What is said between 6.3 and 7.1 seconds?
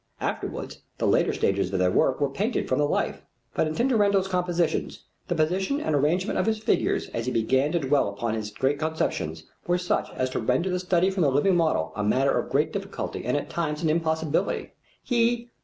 of his figures